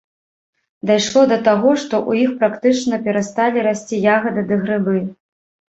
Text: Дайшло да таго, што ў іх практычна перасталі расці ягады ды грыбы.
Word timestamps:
Дайшло 0.89 1.23
да 1.31 1.37
таго, 1.47 1.69
што 1.83 1.95
ў 2.09 2.25
іх 2.25 2.33
практычна 2.41 3.01
перасталі 3.11 3.69
расці 3.71 4.03
ягады 4.17 4.49
ды 4.51 4.61
грыбы. 4.67 4.99